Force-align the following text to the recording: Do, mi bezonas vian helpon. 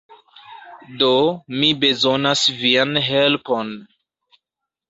Do, 1.01 1.09
mi 1.63 1.69
bezonas 1.83 2.43
vian 2.63 2.99
helpon. 3.11 3.71